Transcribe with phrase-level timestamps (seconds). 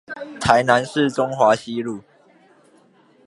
[0.39, 2.01] 台南市中華西路